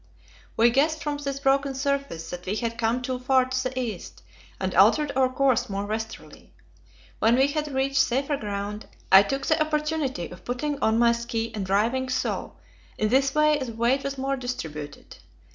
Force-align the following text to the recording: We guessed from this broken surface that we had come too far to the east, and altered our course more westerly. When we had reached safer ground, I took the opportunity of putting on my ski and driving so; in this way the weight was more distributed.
We 0.57 0.71
guessed 0.71 1.03
from 1.03 1.17
this 1.19 1.39
broken 1.39 1.75
surface 1.75 2.31
that 2.31 2.47
we 2.47 2.55
had 2.55 2.79
come 2.79 3.03
too 3.03 3.19
far 3.19 3.45
to 3.45 3.63
the 3.65 3.79
east, 3.79 4.23
and 4.59 4.73
altered 4.73 5.11
our 5.15 5.29
course 5.29 5.69
more 5.69 5.85
westerly. 5.85 6.53
When 7.19 7.35
we 7.35 7.45
had 7.45 7.67
reached 7.71 7.97
safer 8.01 8.35
ground, 8.35 8.87
I 9.11 9.21
took 9.21 9.45
the 9.45 9.61
opportunity 9.61 10.31
of 10.31 10.43
putting 10.43 10.79
on 10.81 10.97
my 10.97 11.11
ski 11.11 11.51
and 11.53 11.63
driving 11.63 12.09
so; 12.09 12.55
in 12.97 13.09
this 13.09 13.35
way 13.35 13.59
the 13.59 13.73
weight 13.73 14.03
was 14.03 14.17
more 14.17 14.35
distributed. 14.37 15.17